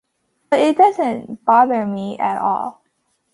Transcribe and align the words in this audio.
But 0.49 0.61
it 0.61 0.77
doesn't 0.77 1.45
bother 1.45 1.85
me 1.85 2.17
at 2.17 2.41
all. 2.41 2.83